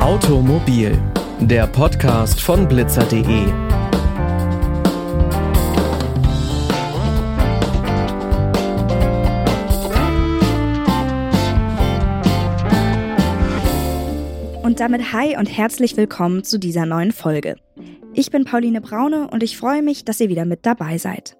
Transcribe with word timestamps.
Automobil, 0.00 0.98
der 1.40 1.66
Podcast 1.66 2.40
von 2.40 2.66
blitzer.de. 2.66 3.46
Und 14.62 14.80
damit 14.80 15.12
hi 15.12 15.36
und 15.36 15.46
herzlich 15.46 15.96
willkommen 15.96 16.44
zu 16.44 16.58
dieser 16.58 16.86
neuen 16.86 17.12
Folge. 17.12 17.56
Ich 18.12 18.30
bin 18.30 18.44
Pauline 18.44 18.80
Braune 18.80 19.28
und 19.30 19.42
ich 19.42 19.56
freue 19.56 19.82
mich, 19.82 20.04
dass 20.04 20.20
ihr 20.20 20.28
wieder 20.28 20.44
mit 20.44 20.66
dabei 20.66 20.98
seid. 20.98 21.36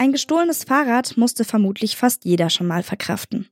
Ein 0.00 0.12
gestohlenes 0.12 0.62
Fahrrad 0.62 1.16
musste 1.16 1.44
vermutlich 1.44 1.96
fast 1.96 2.24
jeder 2.24 2.50
schon 2.50 2.68
mal 2.68 2.84
verkraften. 2.84 3.48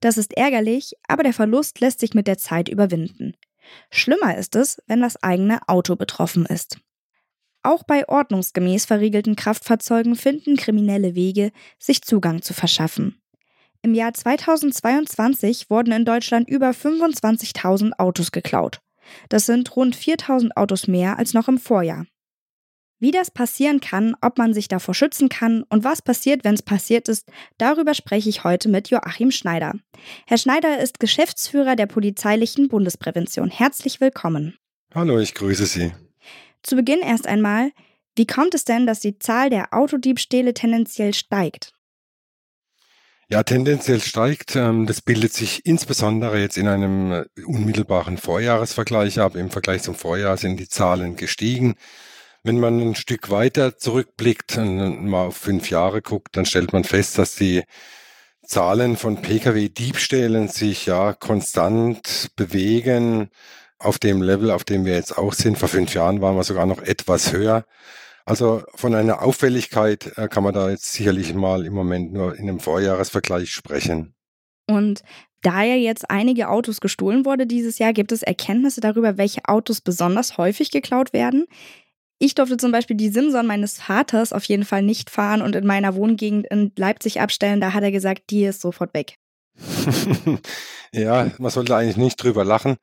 Das 0.00 0.16
ist 0.16 0.32
ärgerlich, 0.32 0.94
aber 1.06 1.22
der 1.22 1.34
Verlust 1.34 1.80
lässt 1.80 2.00
sich 2.00 2.14
mit 2.14 2.26
der 2.26 2.38
Zeit 2.38 2.70
überwinden. 2.70 3.34
Schlimmer 3.90 4.38
ist 4.38 4.56
es, 4.56 4.82
wenn 4.86 5.02
das 5.02 5.22
eigene 5.22 5.68
Auto 5.68 5.94
betroffen 5.94 6.46
ist. 6.46 6.78
Auch 7.62 7.82
bei 7.84 8.08
ordnungsgemäß 8.08 8.86
verriegelten 8.86 9.36
Kraftfahrzeugen 9.36 10.16
finden 10.16 10.56
kriminelle 10.56 11.14
Wege, 11.14 11.52
sich 11.78 12.00
Zugang 12.00 12.40
zu 12.40 12.54
verschaffen. 12.54 13.20
Im 13.82 13.92
Jahr 13.92 14.14
2022 14.14 15.68
wurden 15.68 15.92
in 15.92 16.06
Deutschland 16.06 16.48
über 16.48 16.70
25.000 16.70 17.98
Autos 17.98 18.32
geklaut. 18.32 18.80
Das 19.28 19.44
sind 19.44 19.76
rund 19.76 19.94
4.000 19.94 20.56
Autos 20.56 20.88
mehr 20.88 21.18
als 21.18 21.34
noch 21.34 21.48
im 21.48 21.58
Vorjahr. 21.58 22.06
Wie 23.02 23.10
das 23.10 23.32
passieren 23.32 23.80
kann, 23.80 24.14
ob 24.20 24.38
man 24.38 24.54
sich 24.54 24.68
davor 24.68 24.94
schützen 24.94 25.28
kann 25.28 25.64
und 25.64 25.82
was 25.82 26.02
passiert, 26.02 26.44
wenn 26.44 26.54
es 26.54 26.62
passiert 26.62 27.08
ist, 27.08 27.28
darüber 27.58 27.94
spreche 27.94 28.28
ich 28.28 28.44
heute 28.44 28.68
mit 28.68 28.90
Joachim 28.90 29.32
Schneider. 29.32 29.74
Herr 30.24 30.38
Schneider 30.38 30.78
ist 30.78 31.00
Geschäftsführer 31.00 31.74
der 31.74 31.86
polizeilichen 31.86 32.68
Bundesprävention. 32.68 33.50
Herzlich 33.50 34.00
willkommen. 34.00 34.56
Hallo, 34.94 35.18
ich 35.18 35.34
grüße 35.34 35.66
Sie. 35.66 35.90
Zu 36.62 36.76
Beginn 36.76 37.00
erst 37.00 37.26
einmal, 37.26 37.72
wie 38.14 38.24
kommt 38.24 38.54
es 38.54 38.64
denn, 38.64 38.86
dass 38.86 39.00
die 39.00 39.18
Zahl 39.18 39.50
der 39.50 39.74
Autodiebstähle 39.74 40.54
tendenziell 40.54 41.12
steigt? 41.12 41.72
Ja, 43.28 43.42
tendenziell 43.42 44.00
steigt. 44.00 44.54
Ähm, 44.54 44.86
das 44.86 45.00
bildet 45.00 45.32
sich 45.32 45.66
insbesondere 45.66 46.38
jetzt 46.38 46.56
in 46.56 46.68
einem 46.68 47.10
äh, 47.10 47.24
unmittelbaren 47.44 48.16
Vorjahresvergleich 48.16 49.18
ab. 49.18 49.34
Im 49.34 49.50
Vergleich 49.50 49.82
zum 49.82 49.96
Vorjahr 49.96 50.36
sind 50.36 50.60
die 50.60 50.68
Zahlen 50.68 51.16
gestiegen. 51.16 51.74
Wenn 52.44 52.58
man 52.58 52.80
ein 52.80 52.94
Stück 52.94 53.30
weiter 53.30 53.78
zurückblickt 53.78 54.56
und 54.58 55.06
mal 55.06 55.26
auf 55.26 55.36
fünf 55.36 55.70
Jahre 55.70 56.02
guckt, 56.02 56.36
dann 56.36 56.44
stellt 56.44 56.72
man 56.72 56.84
fest, 56.84 57.18
dass 57.18 57.36
die 57.36 57.62
Zahlen 58.44 58.96
von 58.96 59.22
Pkw-Diebstählen 59.22 60.48
sich 60.48 60.86
ja 60.86 61.12
konstant 61.12 62.30
bewegen 62.34 63.30
auf 63.78 63.98
dem 63.98 64.22
Level, 64.22 64.50
auf 64.50 64.64
dem 64.64 64.84
wir 64.84 64.94
jetzt 64.94 65.16
auch 65.16 65.32
sind. 65.32 65.58
Vor 65.58 65.68
fünf 65.68 65.94
Jahren 65.94 66.20
waren 66.20 66.36
wir 66.36 66.44
sogar 66.44 66.66
noch 66.66 66.82
etwas 66.82 67.32
höher. 67.32 67.64
Also 68.24 68.62
von 68.74 68.94
einer 68.94 69.22
Auffälligkeit 69.22 70.16
äh, 70.16 70.28
kann 70.28 70.44
man 70.44 70.54
da 70.54 70.70
jetzt 70.70 70.92
sicherlich 70.92 71.34
mal 71.34 71.64
im 71.66 71.74
Moment 71.74 72.12
nur 72.12 72.36
in 72.36 72.48
einem 72.48 72.60
Vorjahresvergleich 72.60 73.50
sprechen. 73.50 74.14
Und 74.68 75.02
da 75.42 75.62
ja 75.62 75.74
jetzt 75.74 76.08
einige 76.08 76.48
Autos 76.48 76.80
gestohlen 76.80 77.24
wurde 77.24 77.46
dieses 77.46 77.78
Jahr, 77.78 77.92
gibt 77.92 78.12
es 78.12 78.22
Erkenntnisse 78.22 78.80
darüber, 78.80 79.18
welche 79.18 79.44
Autos 79.46 79.80
besonders 79.80 80.38
häufig 80.38 80.70
geklaut 80.70 81.12
werden. 81.12 81.46
Ich 82.24 82.36
durfte 82.36 82.56
zum 82.56 82.70
Beispiel 82.70 82.94
die 82.94 83.08
Simson 83.08 83.48
meines 83.48 83.78
Vaters 83.78 84.32
auf 84.32 84.44
jeden 84.44 84.64
Fall 84.64 84.82
nicht 84.82 85.10
fahren 85.10 85.42
und 85.42 85.56
in 85.56 85.66
meiner 85.66 85.96
Wohngegend 85.96 86.46
in 86.46 86.70
Leipzig 86.76 87.20
abstellen. 87.20 87.60
Da 87.60 87.72
hat 87.72 87.82
er 87.82 87.90
gesagt, 87.90 88.30
die 88.30 88.44
ist 88.44 88.60
sofort 88.60 88.94
weg. 88.94 89.16
ja, 90.92 91.32
man 91.38 91.50
sollte 91.50 91.74
eigentlich 91.74 91.96
nicht 91.96 92.22
drüber 92.22 92.44
lachen. 92.44 92.76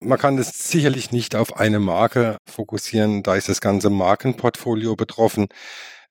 Man 0.00 0.18
kann 0.18 0.36
das 0.36 0.68
sicherlich 0.68 1.10
nicht 1.10 1.34
auf 1.34 1.56
eine 1.56 1.78
Marke 1.78 2.36
fokussieren, 2.46 3.22
da 3.22 3.34
ist 3.34 3.48
das 3.48 3.62
ganze 3.62 3.88
Markenportfolio 3.88 4.94
betroffen. 4.94 5.46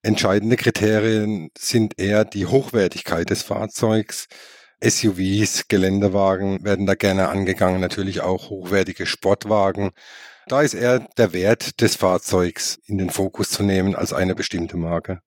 Entscheidende 0.02 0.56
Kriterien 0.56 1.50
sind 1.56 2.00
eher 2.00 2.24
die 2.24 2.46
Hochwertigkeit 2.46 3.30
des 3.30 3.44
Fahrzeugs. 3.44 4.26
SUVs, 4.82 5.68
Geländewagen 5.68 6.64
werden 6.64 6.86
da 6.86 6.94
gerne 6.94 7.28
angegangen, 7.28 7.80
natürlich 7.80 8.20
auch 8.20 8.50
hochwertige 8.50 9.06
Sportwagen. 9.06 9.90
Da 10.48 10.62
ist 10.62 10.74
eher 10.74 11.00
der 11.16 11.32
Wert 11.32 11.80
des 11.80 11.96
Fahrzeugs 11.96 12.80
in 12.86 12.98
den 12.98 13.10
Fokus 13.10 13.50
zu 13.50 13.62
nehmen 13.62 13.94
als 13.94 14.12
eine 14.12 14.34
bestimmte 14.34 14.76
Marke. 14.76 15.20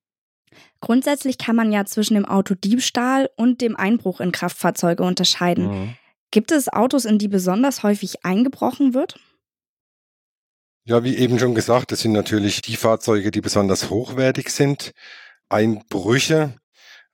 Grundsätzlich 0.82 1.38
kann 1.38 1.56
man 1.56 1.72
ja 1.72 1.86
zwischen 1.86 2.16
dem 2.16 2.26
Autodiebstahl 2.26 3.30
und 3.38 3.62
dem 3.62 3.76
Einbruch 3.76 4.20
in 4.20 4.32
Kraftfahrzeuge 4.32 5.04
unterscheiden. 5.04 5.68
Mhm. 5.68 5.96
Gibt 6.32 6.52
es 6.52 6.68
Autos, 6.68 7.06
in 7.06 7.18
die 7.18 7.28
besonders 7.28 7.82
häufig 7.82 8.26
eingebrochen 8.26 8.94
wird? 8.94 9.20
Ja, 10.84 11.04
wie 11.04 11.16
eben 11.16 11.40
schon 11.40 11.56
gesagt, 11.56 11.92
das 11.92 12.02
sind 12.02 12.12
natürlich 12.12 12.62
die 12.62 12.76
Fahrzeuge, 12.76 13.32
die 13.32 13.42
besonders 13.42 13.90
hochwertig 13.90 14.50
sind. 14.50 14.92
Einbrüche 15.50 16.56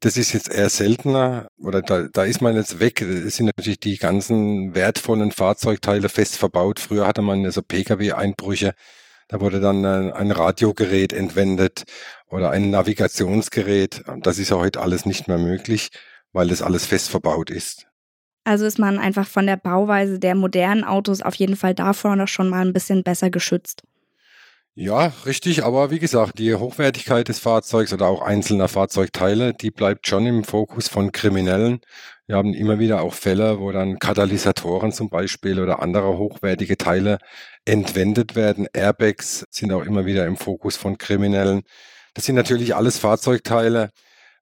das 0.02 0.18
ist 0.18 0.34
jetzt 0.34 0.52
eher 0.52 0.70
seltener 0.70 1.48
oder 1.60 1.84
da, 1.84 2.08
da 2.12 2.24
ist 2.24 2.42
man 2.42 2.56
jetzt 2.56 2.80
weg. 2.80 3.02
Es 3.02 3.36
sind 3.36 3.46
natürlich 3.46 3.80
die 3.80 3.98
ganzen 3.98 4.74
wertvollen 4.74 5.32
Fahrzeugteile 5.32 6.10
fest 6.10 6.38
verbaut. 6.38 6.80
Früher 6.80 7.08
hatte 7.08 7.22
man 7.22 7.50
so 7.52 7.62
Pkw-Einbrüche. 7.62 8.74
Da 9.28 9.40
wurde 9.40 9.62
dann 9.62 9.86
ein 9.86 10.32
Radiogerät 10.32 11.14
entwendet 11.14 11.84
oder 12.28 12.50
ein 12.50 12.72
Navigationsgerät. 12.72 14.04
Das 14.22 14.40
ist 14.40 14.50
ja 14.50 14.58
heute 14.58 14.82
alles 14.82 15.06
nicht 15.06 15.28
mehr 15.28 15.38
möglich, 15.38 15.90
weil 16.34 16.48
das 16.48 16.64
alles 16.64 16.88
fest 16.88 17.10
verbaut 17.10 17.52
ist. 17.52 17.86
Also 18.44 18.66
ist 18.66 18.80
man 18.80 18.98
einfach 18.98 19.28
von 19.28 19.46
der 19.46 19.58
Bauweise 19.58 20.18
der 20.18 20.34
modernen 20.34 20.84
Autos 20.84 21.22
auf 21.22 21.36
jeden 21.36 21.56
Fall 21.56 21.76
davor 21.76 22.16
noch 22.16 22.28
schon 22.28 22.50
mal 22.50 22.66
ein 22.66 22.74
bisschen 22.74 23.04
besser 23.04 23.30
geschützt. 23.30 23.84
Ja, 24.74 25.12
richtig, 25.26 25.66
aber 25.66 25.92
wie 25.92 26.00
gesagt, 26.00 26.40
die 26.40 26.56
Hochwertigkeit 26.56 27.28
des 27.28 27.40
Fahrzeugs 27.40 27.92
oder 27.92 28.08
auch 28.08 28.22
einzelner 28.22 28.70
Fahrzeugteile, 28.70 29.54
die 29.54 29.70
bleibt 29.70 30.08
schon 30.08 30.26
im 30.26 30.46
Fokus 30.46 30.88
von 30.88 31.12
Kriminellen. 31.12 31.82
Wir 32.26 32.38
haben 32.38 32.54
immer 32.54 32.80
wieder 32.80 33.02
auch 33.02 33.14
Fälle, 33.14 33.60
wo 33.60 33.74
dann 33.74 34.00
Katalysatoren 34.00 34.94
zum 34.94 35.10
Beispiel 35.10 35.60
oder 35.60 35.82
andere 35.82 36.18
hochwertige 36.18 36.78
Teile 36.78 37.18
entwendet 37.66 38.36
werden. 38.36 38.66
Airbags 38.72 39.46
sind 39.50 39.74
auch 39.74 39.84
immer 39.84 40.06
wieder 40.06 40.26
im 40.26 40.38
Fokus 40.38 40.78
von 40.78 40.98
Kriminellen. 40.98 41.64
Das 42.14 42.26
sind 42.26 42.36
natürlich 42.36 42.74
alles 42.74 42.98
Fahrzeugteile, 42.98 43.90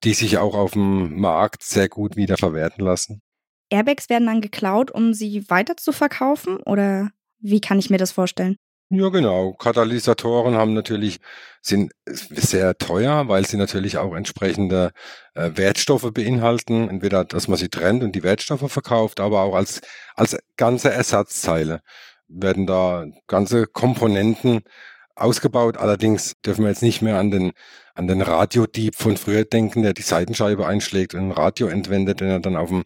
die 0.04 0.14
sich 0.14 0.38
auch 0.38 0.54
auf 0.54 0.74
dem 0.74 1.20
Markt 1.20 1.64
sehr 1.64 1.90
gut 1.90 2.16
wieder 2.16 2.38
verwerten 2.38 2.86
lassen. 2.86 3.24
Airbags 3.72 4.10
werden 4.10 4.28
dann 4.28 4.42
geklaut, 4.42 4.92
um 4.92 5.16
sie 5.16 5.50
weiter 5.50 5.76
zu 5.76 5.92
verkaufen 5.92 6.58
oder 6.58 7.10
wie 7.40 7.62
kann 7.62 7.80
ich 7.80 7.90
mir 7.90 7.98
das 7.98 8.12
vorstellen? 8.12 8.58
Ja, 8.92 9.10
genau. 9.10 9.54
Katalysatoren 9.54 10.56
haben 10.56 10.74
natürlich, 10.74 11.20
sind 11.62 11.92
sehr 12.06 12.76
teuer, 12.80 13.28
weil 13.28 13.46
sie 13.46 13.58
natürlich 13.58 14.00
auch 14.00 14.16
entsprechende 14.16 14.92
äh, 15.36 15.52
Wertstoffe 15.54 16.12
beinhalten. 16.12 16.90
Entweder, 16.90 17.24
dass 17.24 17.48
man 17.48 17.60
sie 17.60 17.70
trennt 17.70 18.04
und 18.04 18.14
die 18.16 18.24
Wertstoffe 18.24 18.72
verkauft, 18.72 19.20
aber 19.20 19.42
auch 19.42 19.54
als, 19.54 19.82
als 20.16 20.38
ganze 20.58 20.92
Ersatzteile 20.92 21.82
werden 22.28 22.66
da 22.66 23.06
ganze 23.28 23.68
Komponenten 23.68 24.62
ausgebaut. 25.16 25.78
Allerdings 25.78 26.34
dürfen 26.44 26.64
wir 26.64 26.70
jetzt 26.70 26.82
nicht 26.82 27.04
mehr 27.04 27.20
an 27.20 27.30
den, 27.30 27.52
an 27.94 28.08
den 28.08 28.24
Radiodieb 28.24 28.96
von 28.96 29.18
früher 29.18 29.46
denken, 29.46 29.84
der 29.84 29.94
die 29.94 30.02
Seitenscheibe 30.02 30.66
einschlägt 30.66 31.14
und 31.14 31.22
ein 31.28 31.32
Radio 31.32 31.68
entwendet, 31.68 32.22
den 32.22 32.30
er 32.30 32.40
dann 32.40 32.56
auf 32.56 32.70
dem 32.70 32.86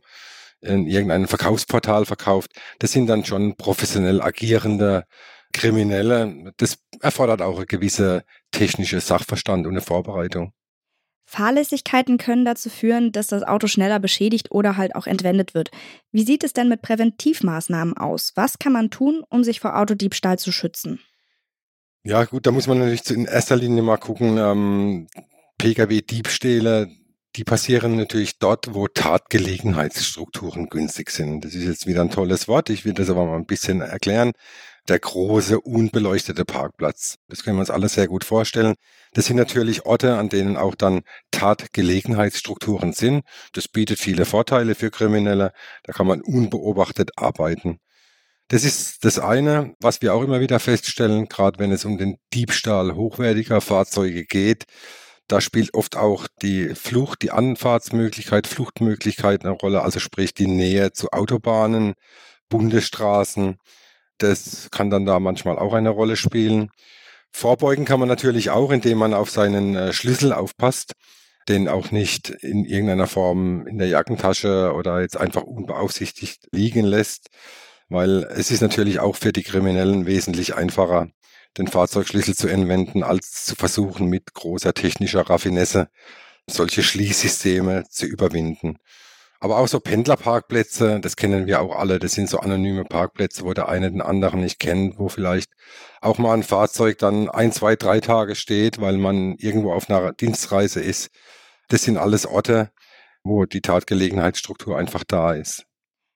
in 0.61 0.87
irgendeinem 0.87 1.27
Verkaufsportal 1.27 2.05
verkauft. 2.05 2.51
Das 2.79 2.91
sind 2.93 3.07
dann 3.07 3.25
schon 3.25 3.55
professionell 3.57 4.21
agierende 4.21 5.03
Kriminelle, 5.53 6.53
das 6.57 6.79
erfordert 6.99 7.41
auch 7.41 7.57
eine 7.57 7.65
gewisse 7.65 8.23
technische 8.51 8.99
Sachverstand 8.99 9.65
und 9.65 9.73
eine 9.73 9.81
Vorbereitung. 9.81 10.53
Fahrlässigkeiten 11.25 12.17
können 12.17 12.45
dazu 12.45 12.69
führen, 12.69 13.11
dass 13.11 13.27
das 13.27 13.43
Auto 13.43 13.67
schneller 13.67 13.99
beschädigt 13.99 14.51
oder 14.51 14.77
halt 14.77 14.95
auch 14.95 15.07
entwendet 15.07 15.53
wird. 15.53 15.71
Wie 16.11 16.23
sieht 16.23 16.43
es 16.43 16.53
denn 16.53 16.69
mit 16.69 16.81
Präventivmaßnahmen 16.81 17.97
aus? 17.97 18.33
Was 18.35 18.59
kann 18.59 18.73
man 18.73 18.89
tun, 18.89 19.23
um 19.29 19.43
sich 19.43 19.59
vor 19.59 19.77
Autodiebstahl 19.77 20.37
zu 20.37 20.51
schützen? 20.51 20.99
Ja, 22.03 22.25
gut, 22.25 22.45
da 22.45 22.51
muss 22.51 22.67
man 22.67 22.79
natürlich 22.79 23.09
in 23.09 23.25
erster 23.25 23.55
Linie 23.55 23.81
mal 23.81 23.97
gucken, 23.97 24.37
ähm, 24.37 25.07
Pkw-Diebstähle, 25.57 26.89
die 27.35 27.43
passieren 27.45 27.95
natürlich 27.95 28.37
dort, 28.37 28.73
wo 28.73 28.87
Tatgelegenheitsstrukturen 28.87 30.67
günstig 30.67 31.09
sind. 31.09 31.45
Das 31.45 31.55
ist 31.55 31.63
jetzt 31.63 31.87
wieder 31.87 32.01
ein 32.01 32.11
tolles 32.11 32.47
Wort. 32.47 32.69
Ich 32.69 32.83
will 32.83 32.93
das 32.93 33.09
aber 33.09 33.25
mal 33.25 33.37
ein 33.37 33.45
bisschen 33.45 33.81
erklären 33.81 34.33
der 34.89 34.99
große, 34.99 35.59
unbeleuchtete 35.61 36.45
Parkplatz. 36.45 37.15
Das 37.27 37.43
können 37.43 37.57
wir 37.57 37.61
uns 37.61 37.69
alle 37.69 37.89
sehr 37.89 38.07
gut 38.07 38.23
vorstellen. 38.23 38.75
Das 39.13 39.25
sind 39.25 39.37
natürlich 39.37 39.85
Orte, 39.85 40.17
an 40.17 40.29
denen 40.29 40.57
auch 40.57 40.75
dann 40.75 41.01
Tatgelegenheitsstrukturen 41.31 42.93
sind. 42.93 43.23
Das 43.53 43.67
bietet 43.67 43.99
viele 43.99 44.25
Vorteile 44.25 44.75
für 44.75 44.91
Kriminelle. 44.91 45.53
Da 45.83 45.93
kann 45.93 46.07
man 46.07 46.21
unbeobachtet 46.21 47.11
arbeiten. 47.17 47.79
Das 48.49 48.63
ist 48.65 49.05
das 49.05 49.19
eine, 49.19 49.73
was 49.79 50.01
wir 50.01 50.13
auch 50.13 50.21
immer 50.21 50.41
wieder 50.41 50.59
feststellen, 50.59 51.27
gerade 51.27 51.59
wenn 51.59 51.71
es 51.71 51.85
um 51.85 51.97
den 51.97 52.17
Diebstahl 52.33 52.93
hochwertiger 52.95 53.61
Fahrzeuge 53.61 54.25
geht. 54.25 54.65
Da 55.27 55.39
spielt 55.39 55.73
oft 55.73 55.95
auch 55.95 56.27
die 56.41 56.75
Flucht, 56.75 57.21
die 57.21 57.31
Anfahrtsmöglichkeit, 57.31 58.45
Fluchtmöglichkeit 58.45 59.45
eine 59.45 59.53
Rolle, 59.53 59.81
also 59.81 59.99
sprich 59.99 60.33
die 60.33 60.47
Nähe 60.47 60.91
zu 60.91 61.11
Autobahnen, 61.11 61.93
Bundesstraßen. 62.49 63.57
Das 64.17 64.69
kann 64.71 64.89
dann 64.89 65.05
da 65.05 65.19
manchmal 65.19 65.57
auch 65.57 65.73
eine 65.73 65.89
Rolle 65.89 66.15
spielen. 66.15 66.69
Vorbeugen 67.31 67.85
kann 67.85 67.99
man 67.99 68.09
natürlich 68.09 68.51
auch, 68.51 68.71
indem 68.71 68.99
man 68.99 69.13
auf 69.13 69.29
seinen 69.29 69.75
äh, 69.75 69.93
Schlüssel 69.93 70.33
aufpasst, 70.33 70.93
den 71.49 71.67
auch 71.67 71.91
nicht 71.91 72.29
in 72.29 72.63
irgendeiner 72.63 73.07
Form 73.07 73.67
in 73.67 73.77
der 73.77 73.87
Jackentasche 73.87 74.73
oder 74.73 75.01
jetzt 75.01 75.17
einfach 75.17 75.43
unbeaufsichtigt 75.43 76.47
liegen 76.51 76.85
lässt, 76.85 77.27
weil 77.89 78.23
es 78.35 78.51
ist 78.51 78.61
natürlich 78.61 78.99
auch 78.99 79.15
für 79.15 79.33
die 79.33 79.43
Kriminellen 79.43 80.05
wesentlich 80.05 80.55
einfacher, 80.55 81.09
den 81.57 81.67
Fahrzeugschlüssel 81.67 82.35
zu 82.35 82.47
entwenden, 82.47 83.03
als 83.03 83.45
zu 83.45 83.55
versuchen, 83.55 84.07
mit 84.07 84.33
großer 84.33 84.73
technischer 84.73 85.21
Raffinesse 85.21 85.89
solche 86.47 86.83
Schließsysteme 86.83 87.85
zu 87.89 88.05
überwinden. 88.05 88.77
Aber 89.43 89.57
auch 89.57 89.67
so 89.67 89.81
Pendlerparkplätze, 89.81 91.01
das 91.01 91.17
kennen 91.17 91.47
wir 91.47 91.59
auch 91.59 91.75
alle, 91.75 91.99
das 91.99 92.13
sind 92.13 92.29
so 92.29 92.39
anonyme 92.39 92.85
Parkplätze, 92.85 93.43
wo 93.43 93.51
der 93.51 93.67
eine 93.67 93.91
den 93.91 94.01
anderen 94.01 94.39
nicht 94.39 94.57
kennt, 94.57 94.97
wo 94.97 95.09
vielleicht 95.09 95.51
auch 95.99 96.17
mal 96.17 96.33
ein 96.33 96.43
Fahrzeug 96.43 96.97
dann 96.97 97.29
ein, 97.29 97.51
zwei, 97.51 97.75
drei 97.75 97.99
Tage 97.99 98.35
steht, 98.35 98.79
weil 98.79 98.95
man 98.95 99.35
irgendwo 99.35 99.73
auf 99.73 99.89
einer 99.89 100.13
Dienstreise 100.13 100.79
ist. 100.79 101.09
Das 101.67 101.83
sind 101.83 101.97
alles 101.97 102.25
Orte, 102.25 102.71
wo 103.25 103.43
die 103.43 103.59
Tatgelegenheitsstruktur 103.59 104.77
einfach 104.77 105.03
da 105.03 105.33
ist. 105.33 105.65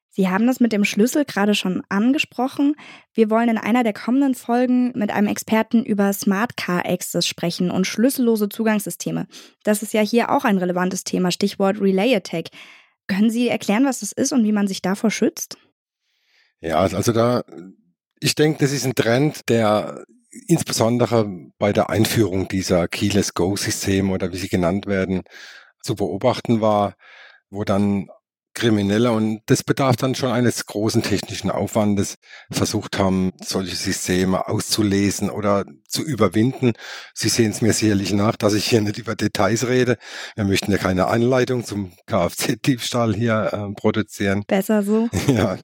Sie 0.10 0.30
haben 0.30 0.48
das 0.48 0.62
mit 0.62 0.72
dem 0.72 0.86
Schlüssel 0.86 1.26
gerade 1.26 1.54
schon 1.54 1.84
angesprochen. 1.90 2.76
Wir 3.14 3.30
wollen 3.30 3.50
in 3.50 3.58
einer 3.58 3.84
der 3.84 3.92
kommenden 3.92 4.36
Folgen 4.36 4.94
mit 4.96 5.12
einem 5.12 5.28
Experten 5.28 5.84
über 5.84 6.14
Smart 6.14 6.56
Car 6.56 6.86
Access 6.86 7.28
sprechen 7.28 7.72
und 7.72 7.88
schlüssellose 7.88 8.48
Zugangssysteme. 8.48 9.28
Das 9.66 9.84
ist 9.84 9.94
ja 9.94 10.00
hier 10.00 10.32
auch 10.32 10.46
ein 10.46 10.58
relevantes 10.58 11.04
Thema, 11.04 11.30
Stichwort 11.32 11.82
Relay 11.82 12.16
Attack. 12.16 12.52
Können 13.08 13.30
Sie 13.30 13.48
erklären, 13.48 13.86
was 13.86 14.02
das 14.02 14.12
ist 14.12 14.34
und 14.34 14.44
wie 14.44 14.52
man 14.52 14.68
sich 14.68 14.82
davor 14.82 15.12
schützt? 15.12 15.58
Ja, 16.60 16.80
also 16.80 17.12
da, 17.12 17.44
ich 18.20 18.36
denke, 18.36 18.60
das 18.60 18.72
ist 18.72 18.86
ein 18.86 18.96
Trend, 18.96 19.48
der 19.50 20.06
insbesondere 20.48 21.28
bei 21.58 21.74
der 21.74 21.90
Einführung 21.90 22.48
dieser 22.48 22.88
Keyless 22.88 23.34
Go-Systeme 23.34 24.12
oder 24.12 24.32
wie 24.32 24.38
sie 24.38 24.50
genannt 24.50 24.86
werden, 24.86 25.24
zu 25.82 25.96
beobachten 25.96 26.62
war, 26.62 26.96
wo 27.50 27.64
dann 27.64 28.10
Kriminelle 28.58 29.12
und 29.12 29.42
das 29.46 29.64
bedarf 29.64 29.96
dann 29.96 30.16
schon 30.16 30.32
eines 30.32 30.66
großen 30.66 31.04
technischen 31.04 31.52
Aufwandes, 31.52 32.16
versucht 32.52 32.98
haben, 32.98 33.32
solche 33.42 33.76
Systeme 33.76 34.48
auszulesen 34.48 35.30
oder 35.30 35.64
zu 35.88 36.04
überwinden. 36.04 36.74
Sie 37.14 37.30
sehen 37.30 37.52
es 37.52 37.62
mir 37.62 37.74
sicherlich 37.74 38.14
nach, 38.14 38.36
dass 38.36 38.54
ich 38.54 38.66
hier 38.66 38.82
nicht 38.82 38.98
über 38.98 39.16
Details 39.16 39.68
rede. 39.68 39.98
Wir 40.36 40.44
möchten 40.44 40.72
ja 40.72 40.78
keine 40.78 41.08
Anleitung 41.08 41.64
zum 41.64 41.94
Kfz-Diebstahl 42.08 43.14
hier 43.14 43.50
äh, 43.54 43.74
produzieren. 43.80 44.44
Besser 44.48 44.84
so. 44.84 45.10
Ja. 45.28 45.58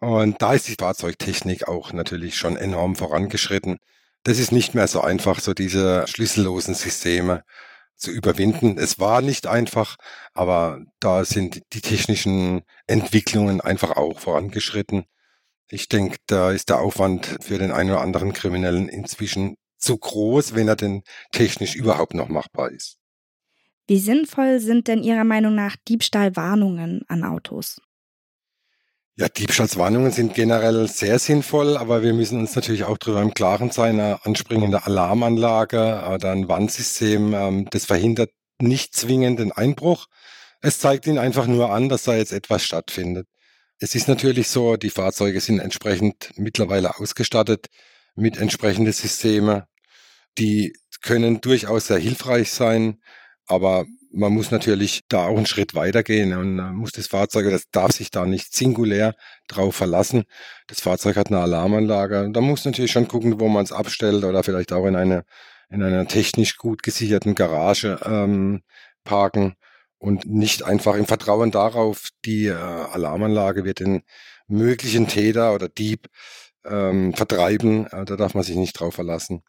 Und 0.00 0.42
da 0.42 0.52
ist 0.52 0.68
die 0.68 0.74
Fahrzeugtechnik 0.78 1.66
auch 1.66 1.92
natürlich 1.92 2.36
schon 2.36 2.56
enorm 2.56 2.94
vorangeschritten. 2.94 3.78
Das 4.24 4.38
ist 4.38 4.52
nicht 4.52 4.74
mehr 4.74 4.86
so 4.86 5.00
einfach, 5.00 5.40
so 5.40 5.54
diese 5.54 6.04
schlüssellosen 6.06 6.74
Systeme 6.74 7.42
zu 7.96 8.10
überwinden. 8.10 8.78
Es 8.78 8.98
war 8.98 9.22
nicht 9.22 9.46
einfach, 9.46 9.96
aber 10.32 10.80
da 11.00 11.24
sind 11.24 11.62
die 11.72 11.80
technischen 11.80 12.62
Entwicklungen 12.86 13.60
einfach 13.60 13.96
auch 13.96 14.20
vorangeschritten. 14.20 15.04
Ich 15.68 15.88
denke, 15.88 16.16
da 16.26 16.50
ist 16.50 16.68
der 16.68 16.80
Aufwand 16.80 17.38
für 17.40 17.58
den 17.58 17.72
einen 17.72 17.90
oder 17.90 18.00
anderen 18.00 18.32
Kriminellen 18.32 18.88
inzwischen 18.88 19.56
zu 19.78 19.96
groß, 19.98 20.54
wenn 20.54 20.68
er 20.68 20.76
denn 20.76 21.02
technisch 21.32 21.74
überhaupt 21.74 22.14
noch 22.14 22.28
machbar 22.28 22.70
ist. 22.70 22.98
Wie 23.86 23.98
sinnvoll 23.98 24.60
sind 24.60 24.88
denn 24.88 25.02
Ihrer 25.02 25.24
Meinung 25.24 25.54
nach 25.54 25.76
Diebstahlwarnungen 25.88 27.02
an 27.08 27.22
Autos? 27.22 27.80
Ja, 29.16 29.28
Diebstahlswarnungen 29.28 30.10
sind 30.10 30.34
generell 30.34 30.88
sehr 30.88 31.20
sinnvoll, 31.20 31.76
aber 31.76 32.02
wir 32.02 32.12
müssen 32.12 32.40
uns 32.40 32.56
natürlich 32.56 32.82
auch 32.82 32.98
darüber 32.98 33.22
im 33.22 33.32
Klaren 33.32 33.70
sein, 33.70 34.00
eine 34.00 34.24
anspringende 34.26 34.86
Alarmanlage 34.86 36.02
oder 36.12 36.32
ein 36.32 36.48
Warnsystem, 36.48 37.32
ähm, 37.32 37.68
das 37.70 37.84
verhindert 37.84 38.30
nicht 38.60 38.96
zwingend 38.96 39.38
den 39.38 39.52
Einbruch. 39.52 40.06
Es 40.62 40.80
zeigt 40.80 41.06
ihn 41.06 41.18
einfach 41.18 41.46
nur 41.46 41.70
an, 41.70 41.88
dass 41.88 42.02
da 42.02 42.16
jetzt 42.16 42.32
etwas 42.32 42.64
stattfindet. 42.64 43.28
Es 43.78 43.94
ist 43.94 44.08
natürlich 44.08 44.48
so, 44.48 44.76
die 44.76 44.90
Fahrzeuge 44.90 45.40
sind 45.40 45.60
entsprechend 45.60 46.32
mittlerweile 46.36 46.98
ausgestattet 46.98 47.68
mit 48.16 48.36
entsprechenden 48.36 48.92
Systemen. 48.92 49.62
Die 50.38 50.72
können 51.02 51.40
durchaus 51.40 51.86
sehr 51.86 51.98
hilfreich 51.98 52.50
sein, 52.50 53.00
aber 53.46 53.86
man 54.14 54.32
muss 54.32 54.50
natürlich 54.50 55.02
da 55.08 55.26
auch 55.26 55.36
einen 55.36 55.46
Schritt 55.46 55.74
weitergehen 55.74 56.34
und 56.34 56.56
muss 56.74 56.92
das 56.92 57.08
Fahrzeug, 57.08 57.50
das 57.50 57.70
darf 57.70 57.92
sich 57.92 58.10
da 58.10 58.26
nicht 58.26 58.54
singulär 58.54 59.14
drauf 59.48 59.76
verlassen. 59.76 60.24
Das 60.66 60.80
Fahrzeug 60.80 61.16
hat 61.16 61.28
eine 61.28 61.40
Alarmanlage. 61.40 62.30
Da 62.32 62.40
muss 62.40 62.64
natürlich 62.64 62.92
schon 62.92 63.08
gucken, 63.08 63.40
wo 63.40 63.48
man 63.48 63.64
es 63.64 63.72
abstellt 63.72 64.24
oder 64.24 64.42
vielleicht 64.42 64.72
auch 64.72 64.86
in 64.86 64.96
eine 64.96 65.24
in 65.70 65.82
einer 65.82 66.06
technisch 66.06 66.56
gut 66.56 66.82
gesicherten 66.82 67.34
Garage 67.34 67.98
ähm, 68.04 68.62
parken 69.02 69.56
und 69.98 70.26
nicht 70.26 70.62
einfach 70.62 70.94
im 70.94 71.06
Vertrauen 71.06 71.50
darauf, 71.50 72.10
die 72.24 72.46
äh, 72.46 72.52
Alarmanlage 72.52 73.64
wird 73.64 73.80
den 73.80 74.02
möglichen 74.46 75.08
Täter 75.08 75.54
oder 75.54 75.68
Dieb 75.68 76.08
ähm, 76.64 77.14
vertreiben. 77.14 77.86
Äh, 77.88 78.04
da 78.04 78.16
darf 78.16 78.34
man 78.34 78.44
sich 78.44 78.56
nicht 78.56 78.78
drauf 78.78 78.94
verlassen. 78.94 79.42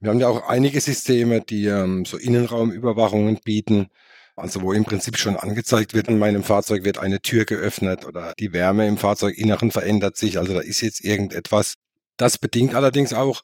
Wir 0.00 0.10
haben 0.10 0.20
ja 0.20 0.28
auch 0.28 0.48
einige 0.48 0.80
Systeme, 0.80 1.40
die 1.40 1.66
ähm, 1.66 2.04
so 2.04 2.16
Innenraumüberwachungen 2.18 3.40
bieten. 3.44 3.88
Also 4.36 4.60
wo 4.60 4.74
im 4.74 4.84
Prinzip 4.84 5.16
schon 5.16 5.36
angezeigt 5.36 5.94
wird, 5.94 6.08
in 6.08 6.18
meinem 6.18 6.42
Fahrzeug 6.42 6.84
wird 6.84 6.98
eine 6.98 7.20
Tür 7.22 7.46
geöffnet 7.46 8.04
oder 8.04 8.34
die 8.38 8.52
Wärme 8.52 8.86
im 8.86 8.98
Fahrzeuginneren 8.98 9.70
verändert 9.70 10.18
sich. 10.18 10.38
Also 10.38 10.52
da 10.52 10.60
ist 10.60 10.82
jetzt 10.82 11.02
irgendetwas. 11.02 11.76
Das 12.18 12.36
bedingt 12.36 12.74
allerdings 12.74 13.14
auch, 13.14 13.42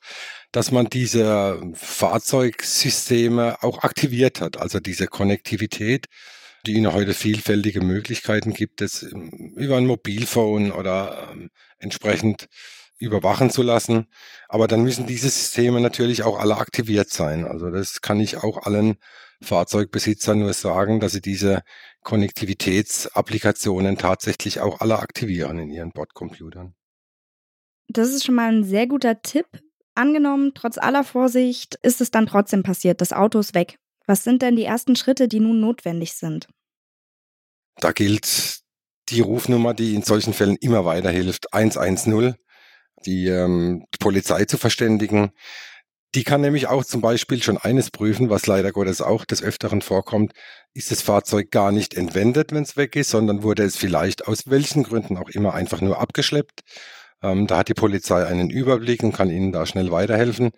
dass 0.51 0.71
man 0.71 0.87
diese 0.91 1.63
Fahrzeugsysteme 1.75 3.63
auch 3.63 3.83
aktiviert 3.83 4.43
hat. 4.43 4.59
Also 4.59 4.81
diese 4.81 5.07
Konnektivität, 5.07 6.07
die 6.67 6.73
Ihnen 6.75 6.93
heute 6.93 7.15
vielfältige 7.15 7.81
Möglichkeiten 7.81 8.53
gibt, 8.53 8.83
es 8.83 9.03
ähm, 9.03 9.55
über 9.57 9.79
ein 9.79 9.87
Mobilphone 9.87 10.73
oder 10.73 11.31
ähm, 11.33 11.49
entsprechend 11.79 12.49
überwachen 13.03 13.51
zu 13.51 13.63
lassen. 13.63 14.07
Aber 14.49 14.69
dann 14.69 14.83
müssen 14.83 15.07
diese 15.07 15.29
Systeme 15.29 15.81
natürlich 15.81 16.23
auch 16.23 16.39
alle 16.39 16.57
aktiviert 16.57 17.11
sein. 17.11 17.47
Also 17.47 17.71
das 17.71 18.01
kann 18.01 18.21
ich 18.21 18.39
auch 18.39 18.63
allen 18.65 18.97
Fahrzeugbesitzern 19.43 20.39
nur 20.39 20.53
sagen, 20.53 21.01
dass 21.01 21.13
sie 21.13 21.21
diese 21.21 21.63
Konnektivitätsapplikationen 22.03 23.99
tatsächlich 23.99 24.61
auch 24.61 24.81
alle 24.81 24.99
aktivieren 24.99 25.59
in 25.59 25.71
ihren 25.71 25.91
Bordcomputern. 25.91 26.75
Das 27.89 28.11
ist 28.11 28.25
schon 28.25 28.37
mal 28.37 28.53
ein 28.53 28.65
sehr 28.65 28.87
guter 28.87 29.21
Tipp. 29.21 29.47
Angenommen, 29.95 30.53
trotz 30.55 30.79
aller 30.79 31.05
Vorsicht 31.05 31.77
ist 31.83 32.01
es 32.01 32.11
dann 32.11 32.27
trotzdem 32.27 32.63
passiert, 32.63 33.03
das 33.03 33.13
Auto 33.13 33.39
ist 33.39 33.55
weg. 33.55 33.79
Was 34.07 34.25
sind 34.25 34.43
denn 34.43 34.57
die 34.57 34.65
ersten 34.65 34.97
Schritte, 34.97 35.29
die 35.29 35.41
nun 35.41 35.61
notwendig 35.61 36.15
sind? 36.15 36.49
Da 37.77 37.93
gilt 37.93 38.63
die 39.11 39.21
Rufnummer, 39.21 39.75
die 39.75 39.95
in 39.95 40.03
solchen 40.03 40.33
Fällen 40.33 40.57
immer 40.57 40.85
weiterhilft, 40.85 41.53
110 41.53 42.35
die 43.07 43.29
ähm, 43.29 43.85
Polizei 43.99 44.45
zu 44.45 44.59
verständigen. 44.59 45.33
Die 46.15 46.25
kann 46.25 46.43
nämlich 46.43 46.67
auch 46.67 46.85
zum 46.85 47.01
Beispiel 47.01 47.43
schon 47.43 47.57
eines 47.57 47.91
prüfen, 47.91 48.29
was 48.29 48.47
leider 48.47 48.71
Gottes 48.71 49.01
auch 49.01 49.25
des 49.25 49.43
Öfteren 49.43 49.81
vorkommt. 49.81 50.33
Ist 50.75 50.91
das 50.91 51.01
Fahrzeug 51.01 51.51
gar 51.51 51.73
nicht 51.73 51.95
entwendet, 51.95 52.53
wenn 52.53 52.65
es 52.65 52.77
weg 52.77 52.97
ist, 52.97 53.11
sondern 53.11 53.43
wurde 53.43 53.63
es 53.63 53.77
vielleicht 53.77 54.29
aus 54.29 54.51
welchen 54.51 54.83
Gründen 54.83 55.17
auch 55.17 55.31
immer 55.31 55.55
einfach 55.55 55.81
nur 55.81 56.01
abgeschleppt. 56.01 56.61
Ähm, 57.23 57.47
da 57.47 57.59
hat 57.59 57.69
die 57.69 57.75
Polizei 57.75 58.27
einen 58.27 58.51
Überblick 58.51 59.03
und 59.03 59.13
kann 59.13 59.31
Ihnen 59.31 59.53
da 59.53 59.65
schnell 59.65 59.91
weiterhelfen. 59.91 60.51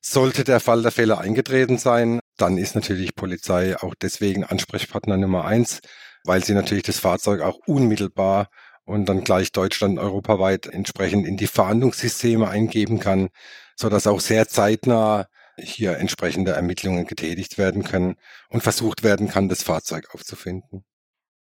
Sollte 0.00 0.44
der 0.44 0.60
Fall 0.60 0.82
der 0.82 0.92
Fälle 0.92 1.18
eingetreten 1.18 1.78
sein, 1.78 2.20
dann 2.36 2.58
ist 2.58 2.74
natürlich 2.74 3.14
Polizei 3.14 3.76
auch 3.76 3.94
deswegen 4.00 4.44
Ansprechpartner 4.44 5.16
Nummer 5.16 5.44
eins, 5.46 5.80
weil 6.24 6.44
sie 6.44 6.54
natürlich 6.54 6.82
das 6.84 6.98
Fahrzeug 6.98 7.40
auch 7.40 7.58
unmittelbar 7.66 8.48
und 8.84 9.08
dann 9.08 9.24
gleich 9.24 9.52
Deutschland 9.52 9.98
europaweit 9.98 10.66
entsprechend 10.66 11.26
in 11.26 11.36
die 11.36 11.46
Fahndungssysteme 11.46 12.48
eingeben 12.48 12.98
kann, 12.98 13.28
so 13.76 13.88
dass 13.88 14.06
auch 14.06 14.20
sehr 14.20 14.48
zeitnah 14.48 15.26
hier 15.56 15.98
entsprechende 15.98 16.52
Ermittlungen 16.52 17.06
getätigt 17.06 17.58
werden 17.58 17.84
können 17.84 18.16
und 18.50 18.62
versucht 18.62 19.02
werden 19.02 19.28
kann, 19.28 19.48
das 19.48 19.62
Fahrzeug 19.62 20.14
aufzufinden. 20.14 20.84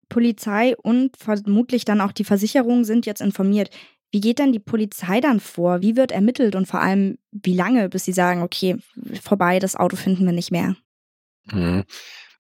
Polizei 0.09 0.75
und 0.77 1.17
vermutlich 1.17 1.85
dann 1.85 2.01
auch 2.01 2.13
die 2.13 2.25
Versicherung 2.25 2.85
sind 2.85 3.07
jetzt 3.07 3.21
informiert. 3.21 3.71
Wie 4.11 4.21
geht 4.21 4.39
denn 4.39 4.53
die 4.53 4.59
Polizei 4.59 5.21
dann 5.21 5.39
vor? 5.39 5.83
Wie 5.83 5.97
wird 5.97 6.13
ermittelt 6.13 6.55
und 6.55 6.67
vor 6.67 6.81
allem 6.81 7.19
wie 7.31 7.55
lange, 7.55 7.91
bis 7.91 8.05
sie 8.05 8.13
sagen, 8.13 8.43
okay, 8.43 8.77
vorbei, 9.23 9.59
das 9.59 9.77
Auto 9.77 9.97
finden 9.97 10.25
wir 10.25 10.33
nicht 10.33 10.51
mehr? 10.51 10.77
Mhm. 11.45 11.85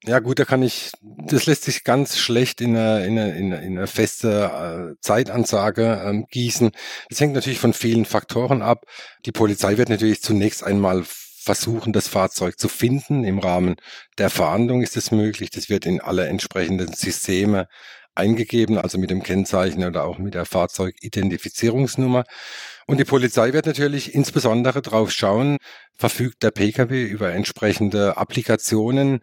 Ja 0.04 0.20
gut, 0.20 0.38
da 0.38 0.44
kann 0.44 0.62
ich, 0.62 0.92
das 1.02 1.46
lässt 1.46 1.64
sich 1.64 1.82
ganz 1.82 2.18
schlecht 2.18 2.60
in 2.60 2.76
eine, 2.76 3.04
in 3.04 3.18
eine, 3.18 3.62
in 3.62 3.78
eine 3.78 3.86
feste 3.88 4.94
äh, 4.94 5.00
Zeitansage 5.00 6.02
ähm, 6.04 6.26
gießen. 6.30 6.70
Das 7.08 7.20
hängt 7.20 7.34
natürlich 7.34 7.58
von 7.58 7.72
vielen 7.72 8.04
Faktoren 8.04 8.62
ab. 8.62 8.84
Die 9.26 9.32
Polizei 9.32 9.76
wird 9.76 9.88
natürlich 9.88 10.22
zunächst 10.22 10.62
einmal 10.62 11.04
versuchen, 11.04 11.92
das 11.92 12.06
Fahrzeug 12.06 12.58
zu 12.58 12.68
finden. 12.68 13.24
Im 13.24 13.40
Rahmen 13.40 13.74
der 14.18 14.30
Verhandlung 14.30 14.82
ist 14.82 14.96
es 14.96 15.10
möglich. 15.10 15.50
Das 15.50 15.68
wird 15.68 15.84
in 15.84 16.00
alle 16.00 16.28
entsprechenden 16.28 16.92
Systeme 16.92 17.66
eingegeben, 18.14 18.78
also 18.78 18.98
mit 18.98 19.10
dem 19.10 19.22
Kennzeichen 19.22 19.84
oder 19.84 20.04
auch 20.04 20.18
mit 20.18 20.34
der 20.34 20.44
Fahrzeugidentifizierungsnummer. 20.44 22.24
Und 22.86 22.98
die 22.98 23.04
Polizei 23.04 23.52
wird 23.52 23.66
natürlich 23.66 24.14
insbesondere 24.14 24.82
darauf 24.82 25.10
schauen, 25.10 25.56
verfügt 25.94 26.42
der 26.42 26.50
Pkw 26.50 27.04
über 27.04 27.32
entsprechende 27.32 28.16
Applikationen, 28.16 29.20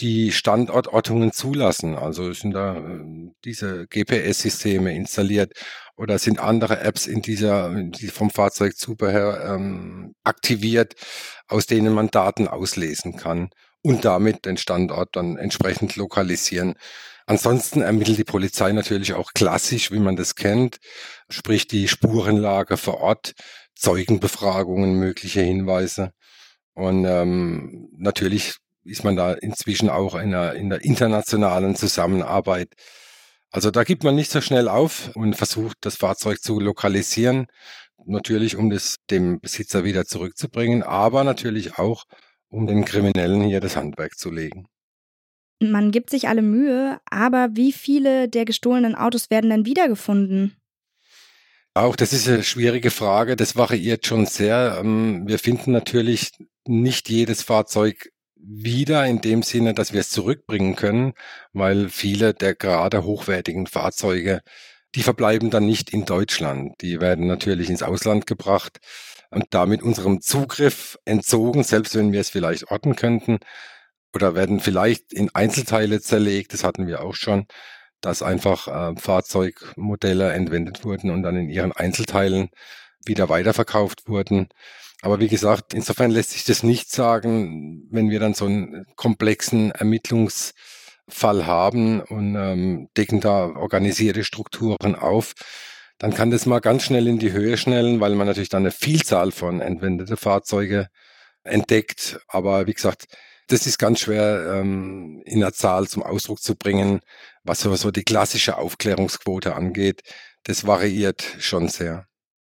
die 0.00 0.32
Standortortungen 0.32 1.32
zulassen. 1.32 1.94
Also 1.96 2.32
sind 2.32 2.52
da 2.52 2.76
äh, 2.76 3.30
diese 3.44 3.86
GPS-Systeme 3.86 4.94
installiert 4.94 5.52
oder 5.96 6.18
sind 6.18 6.38
andere 6.40 6.80
Apps 6.80 7.06
in 7.06 7.22
dieser 7.22 7.70
die 7.74 8.08
vom 8.08 8.30
Fahrzeugzubehör 8.30 9.54
ähm, 9.54 10.14
aktiviert, 10.24 10.94
aus 11.48 11.66
denen 11.66 11.94
man 11.94 12.08
Daten 12.10 12.48
auslesen 12.48 13.16
kann 13.16 13.50
und 13.82 14.04
damit 14.04 14.46
den 14.46 14.56
Standort 14.56 15.10
dann 15.16 15.36
entsprechend 15.36 15.96
lokalisieren. 15.96 16.74
Ansonsten 17.26 17.80
ermittelt 17.80 18.18
die 18.18 18.24
Polizei 18.24 18.72
natürlich 18.72 19.14
auch 19.14 19.32
klassisch, 19.32 19.90
wie 19.92 19.98
man 19.98 20.16
das 20.16 20.34
kennt, 20.34 20.78
sprich 21.30 21.66
die 21.66 21.88
Spurenlage 21.88 22.76
vor 22.76 23.00
Ort, 23.00 23.32
Zeugenbefragungen, 23.74 24.94
mögliche 24.94 25.40
Hinweise. 25.40 26.10
Und 26.74 27.04
ähm, 27.06 27.88
natürlich 27.96 28.56
ist 28.84 29.04
man 29.04 29.16
da 29.16 29.32
inzwischen 29.32 29.88
auch 29.88 30.14
in 30.14 30.30
der, 30.30 30.54
in 30.54 30.70
der 30.70 30.84
internationalen 30.84 31.76
Zusammenarbeit. 31.76 32.74
Also 33.50 33.70
da 33.70 33.84
gibt 33.84 34.04
man 34.04 34.14
nicht 34.14 34.30
so 34.30 34.40
schnell 34.40 34.68
auf 34.68 35.10
und 35.14 35.36
versucht, 35.36 35.76
das 35.82 35.96
Fahrzeug 35.96 36.42
zu 36.42 36.58
lokalisieren. 36.60 37.46
Natürlich, 38.04 38.56
um 38.56 38.70
das 38.70 38.96
dem 39.10 39.40
Besitzer 39.40 39.84
wieder 39.84 40.04
zurückzubringen, 40.04 40.82
aber 40.82 41.24
natürlich 41.24 41.78
auch, 41.78 42.04
um 42.48 42.66
den 42.66 42.84
Kriminellen 42.84 43.42
hier 43.42 43.60
das 43.60 43.76
Handwerk 43.76 44.18
zu 44.18 44.30
legen. 44.30 44.66
Man 45.60 45.92
gibt 45.92 46.10
sich 46.10 46.28
alle 46.28 46.42
Mühe, 46.42 47.00
aber 47.08 47.50
wie 47.52 47.72
viele 47.72 48.28
der 48.28 48.44
gestohlenen 48.44 48.94
Autos 48.94 49.30
werden 49.30 49.50
denn 49.50 49.66
wiedergefunden? 49.66 50.56
Auch 51.74 51.96
das 51.96 52.12
ist 52.12 52.28
eine 52.28 52.42
schwierige 52.42 52.90
Frage. 52.90 53.34
Das 53.34 53.56
variiert 53.56 54.06
schon 54.06 54.26
sehr. 54.26 54.78
Ähm, 54.80 55.26
wir 55.26 55.38
finden 55.38 55.72
natürlich 55.72 56.30
nicht 56.66 57.08
jedes 57.08 57.42
Fahrzeug 57.42 58.10
wieder 58.46 59.06
in 59.06 59.20
dem 59.20 59.42
Sinne, 59.42 59.74
dass 59.74 59.92
wir 59.92 60.00
es 60.00 60.10
zurückbringen 60.10 60.76
können, 60.76 61.14
weil 61.52 61.88
viele 61.88 62.34
der 62.34 62.54
gerade 62.54 63.04
hochwertigen 63.04 63.66
Fahrzeuge, 63.66 64.42
die 64.94 65.02
verbleiben 65.02 65.50
dann 65.50 65.66
nicht 65.66 65.90
in 65.90 66.04
Deutschland. 66.04 66.80
Die 66.80 67.00
werden 67.00 67.26
natürlich 67.26 67.70
ins 67.70 67.82
Ausland 67.82 68.26
gebracht 68.26 68.78
und 69.30 69.46
damit 69.50 69.82
unserem 69.82 70.20
Zugriff 70.20 70.98
entzogen, 71.04 71.64
selbst 71.64 71.94
wenn 71.96 72.12
wir 72.12 72.20
es 72.20 72.30
vielleicht 72.30 72.70
orten 72.70 72.96
könnten 72.96 73.38
oder 74.14 74.34
werden 74.34 74.60
vielleicht 74.60 75.12
in 75.12 75.34
Einzelteile 75.34 76.00
zerlegt. 76.00 76.52
Das 76.52 76.64
hatten 76.64 76.86
wir 76.86 77.02
auch 77.02 77.14
schon, 77.14 77.46
dass 78.00 78.22
einfach 78.22 78.68
äh, 78.68 78.96
Fahrzeugmodelle 79.00 80.32
entwendet 80.32 80.84
wurden 80.84 81.10
und 81.10 81.22
dann 81.22 81.36
in 81.36 81.48
ihren 81.48 81.72
Einzelteilen 81.72 82.50
wieder 83.06 83.28
weiterverkauft 83.28 84.08
wurden. 84.08 84.48
Aber 85.02 85.20
wie 85.20 85.28
gesagt, 85.28 85.74
insofern 85.74 86.10
lässt 86.10 86.30
sich 86.30 86.44
das 86.44 86.62
nicht 86.62 86.90
sagen, 86.90 87.86
wenn 87.90 88.10
wir 88.10 88.20
dann 88.20 88.34
so 88.34 88.46
einen 88.46 88.86
komplexen 88.96 89.70
Ermittlungsfall 89.70 91.46
haben 91.46 92.00
und 92.00 92.36
ähm, 92.36 92.88
decken 92.96 93.20
da 93.20 93.48
organisierte 93.48 94.24
Strukturen 94.24 94.94
auf, 94.94 95.34
dann 95.98 96.14
kann 96.14 96.30
das 96.30 96.46
mal 96.46 96.60
ganz 96.60 96.84
schnell 96.84 97.06
in 97.06 97.18
die 97.18 97.32
Höhe 97.32 97.56
schnellen, 97.56 98.00
weil 98.00 98.14
man 98.14 98.26
natürlich 98.26 98.48
dann 98.48 98.62
eine 98.62 98.70
Vielzahl 98.70 99.30
von 99.30 99.60
entwendete 99.60 100.16
Fahrzeuge 100.16 100.88
entdeckt. 101.44 102.18
Aber 102.28 102.66
wie 102.66 102.74
gesagt, 102.74 103.06
das 103.48 103.66
ist 103.66 103.78
ganz 103.78 104.00
schwer 104.00 104.54
ähm, 104.54 105.22
in 105.26 105.40
der 105.40 105.52
Zahl 105.52 105.86
zum 105.86 106.02
Ausdruck 106.02 106.40
zu 106.40 106.56
bringen, 106.56 107.00
was 107.42 107.60
so 107.60 107.90
die 107.90 108.04
klassische 108.04 108.56
Aufklärungsquote 108.56 109.54
angeht. 109.54 110.02
Das 110.44 110.66
variiert 110.66 111.22
schon 111.38 111.68
sehr. 111.68 112.06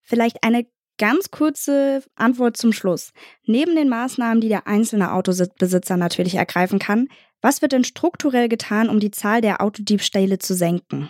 Vielleicht 0.09 0.43
eine 0.43 0.65
Ganz 0.99 1.31
kurze 1.31 2.03
Antwort 2.15 2.57
zum 2.57 2.73
Schluss. 2.73 3.13
Neben 3.45 3.73
den 3.73 3.87
Maßnahmen, 3.87 4.41
die 4.41 4.49
der 4.49 4.67
einzelne 4.67 5.13
Autobesitzer 5.13 5.95
natürlich 5.95 6.35
ergreifen 6.35 6.77
kann, 6.77 7.07
was 7.41 7.61
wird 7.61 7.71
denn 7.71 7.85
strukturell 7.85 8.49
getan, 8.49 8.89
um 8.89 8.99
die 8.99 9.11
Zahl 9.11 9.39
der 9.39 9.61
Autodiebstähle 9.61 10.39
zu 10.39 10.53
senken? 10.53 11.09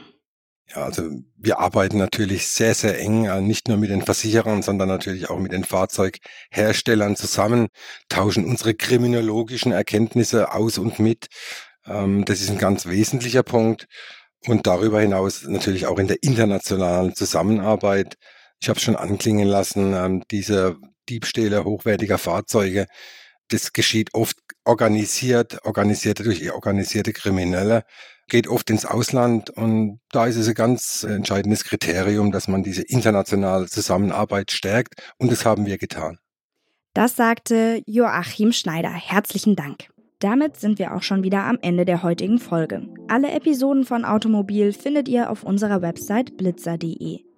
Ja, 0.68 0.84
also 0.84 1.10
wir 1.36 1.60
arbeiten 1.60 1.98
natürlich 1.98 2.50
sehr, 2.50 2.76
sehr 2.76 3.00
eng, 3.00 3.26
äh, 3.26 3.42
nicht 3.42 3.68
nur 3.68 3.78
mit 3.78 3.90
den 3.90 4.04
Versicherern, 4.04 4.62
sondern 4.62 4.88
natürlich 4.88 5.32
auch 5.32 5.40
mit 5.40 5.54
den 5.54 5.64
Fahrzeugherstellern 5.64 7.16
zusammen, 7.16 7.70
tauschen 8.10 8.46
unsere 8.46 8.76
kriminologischen 8.76 9.72
Erkenntnisse 9.72 10.54
aus 10.54 10.78
und 10.78 11.00
mit. 11.00 11.30
Ähm, 11.88 12.26
das 12.26 12.42
ist 12.42 12.52
ein 12.52 12.60
ganz 12.60 12.86
wesentlicher 12.86 13.42
Punkt. 13.42 13.88
Und 14.46 14.68
darüber 14.68 15.02
hinaus 15.02 15.48
natürlich 15.48 15.88
auch 15.88 15.98
in 15.98 16.08
der 16.08 16.22
internationalen 16.22 17.16
Zusammenarbeit 17.16 18.18
ich 18.60 18.70
habe 18.70 18.80
schon 18.80 18.96
anklingen 18.96 19.48
lassen, 19.48 19.94
ähm, 19.94 20.24
diese 20.32 20.78
Diebstähle 21.10 21.64
hochwertiger 21.64 22.18
Fahrzeuge, 22.18 22.86
das 23.50 23.74
geschieht 23.74 24.14
oft 24.14 24.38
organisiert, 24.64 25.66
organisierte 25.66 26.24
durch 26.24 26.52
organisierte 26.52 27.14
Kriminelle, 27.14 27.84
geht 28.28 28.48
oft 28.48 28.70
ins 28.70 28.86
Ausland 28.86 29.50
und 29.50 30.00
da 30.12 30.28
ist 30.28 30.36
es 30.36 30.48
ein 30.48 30.54
ganz 30.54 31.04
entscheidendes 31.04 31.64
Kriterium, 31.64 32.32
dass 32.32 32.48
man 32.48 32.64
diese 32.64 32.84
internationale 32.84 33.66
Zusammenarbeit 33.66 34.52
stärkt 34.52 35.02
und 35.18 35.32
das 35.32 35.46
haben 35.46 35.66
wir 35.66 35.78
getan. 35.78 36.20
Das 36.94 37.16
sagte 37.16 37.82
Joachim 37.86 38.52
Schneider. 38.52 38.92
Herzlichen 38.92 39.56
Dank. 39.56 39.90
Damit 40.20 40.58
sind 40.58 40.80
wir 40.80 40.94
auch 40.94 41.02
schon 41.02 41.24
wieder 41.24 41.46
am 41.46 41.58
Ende 41.62 41.86
der 41.86 42.04
heutigen 42.04 42.40
Folge. 42.40 42.88
Alle 43.08 43.32
Episoden 43.32 43.86
von 43.86 44.04
Automobil 44.04 44.74
findet 44.74 45.08
ihr 45.08 45.30
auf 45.30 45.44
unserer 45.44 45.82
Website 45.82 46.36
blitzer.de. 46.36 47.29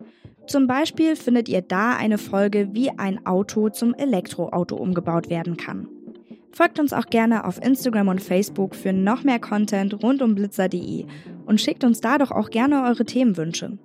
Zum 0.51 0.67
Beispiel 0.67 1.15
findet 1.15 1.47
ihr 1.47 1.61
da 1.61 1.95
eine 1.95 2.17
Folge, 2.17 2.71
wie 2.73 2.89
ein 2.89 3.25
Auto 3.25 3.69
zum 3.69 3.93
Elektroauto 3.93 4.75
umgebaut 4.75 5.29
werden 5.29 5.55
kann. 5.55 5.87
Folgt 6.51 6.77
uns 6.77 6.91
auch 6.91 7.05
gerne 7.05 7.45
auf 7.45 7.63
Instagram 7.63 8.09
und 8.09 8.21
Facebook 8.21 8.75
für 8.75 8.91
noch 8.91 9.23
mehr 9.23 9.39
Content 9.39 10.03
rund 10.03 10.21
um 10.21 10.35
blitzer.de 10.35 11.05
und 11.45 11.61
schickt 11.61 11.85
uns 11.85 12.01
da 12.01 12.17
doch 12.17 12.31
auch 12.31 12.49
gerne 12.49 12.83
eure 12.83 13.05
Themenwünsche. 13.05 13.77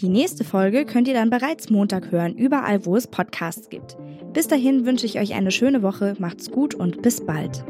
Die 0.00 0.08
nächste 0.08 0.42
Folge 0.42 0.84
könnt 0.84 1.06
ihr 1.06 1.14
dann 1.14 1.30
bereits 1.30 1.70
Montag 1.70 2.10
hören, 2.10 2.34
überall 2.34 2.84
wo 2.86 2.96
es 2.96 3.06
Podcasts 3.06 3.68
gibt. 3.70 3.96
Bis 4.32 4.48
dahin 4.48 4.86
wünsche 4.86 5.06
ich 5.06 5.20
euch 5.20 5.34
eine 5.34 5.52
schöne 5.52 5.84
Woche, 5.84 6.16
macht's 6.18 6.50
gut 6.50 6.74
und 6.74 7.02
bis 7.02 7.24
bald. 7.24 7.64